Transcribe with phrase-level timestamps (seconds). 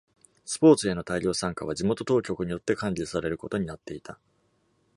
[0.45, 4.19] スポーツへの大量参加は、地元当局によって管理されることになっていた。